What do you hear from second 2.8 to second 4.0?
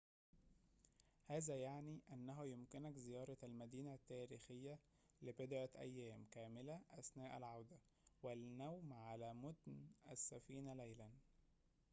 زيارة المدينة